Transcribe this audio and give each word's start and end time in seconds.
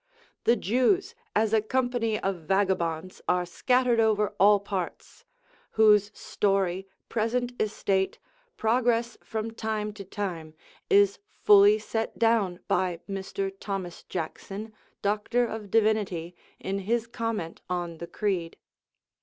The 0.45 0.55
Jews, 0.55 1.13
as 1.35 1.53
a 1.53 1.61
company 1.61 2.19
of 2.19 2.37
vagabonds, 2.47 3.21
are 3.27 3.45
scattered 3.45 3.99
over 3.99 4.33
all 4.39 4.59
parts; 4.59 5.25
whose 5.73 6.09
story, 6.17 6.87
present 7.07 7.53
estate, 7.61 8.17
progress 8.57 9.15
from 9.23 9.51
time 9.51 9.93
to 9.93 10.03
time, 10.03 10.55
is 10.89 11.19
fully 11.43 11.77
set 11.77 12.17
down 12.17 12.61
by 12.67 12.99
Mr. 13.07 13.53
Thomas 13.59 14.01
Jackson, 14.01 14.73
Doctor 15.03 15.45
of 15.45 15.69
Divinity, 15.69 16.33
in 16.59 16.79
his 16.79 17.05
comment 17.05 17.61
on 17.69 17.99
the 17.99 18.07
creed. 18.07 18.57